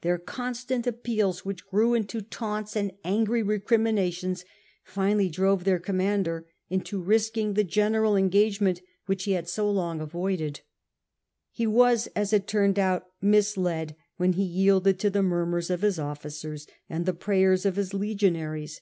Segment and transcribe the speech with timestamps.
[0.00, 4.42] Their constant appeals, which grew into taunts and angry recriminations,
[4.82, 10.00] finally drove their com mander into risking the general engagement which he had so long
[10.00, 10.62] avoided.
[11.50, 15.98] He was, as it turned out, misled when he yielded to the murmurs of his
[15.98, 18.80] officers and the prayers of his legionaries.